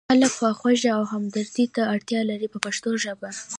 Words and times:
خلک 0.09 0.31
خواخوږۍ 0.37 0.89
او 0.97 1.03
همدردۍ 1.13 1.65
ته 1.75 1.81
اړتیا 1.93 2.21
لري 2.29 2.47
په 2.53 2.57
پښتو 2.65 2.89
ژبه. 3.03 3.29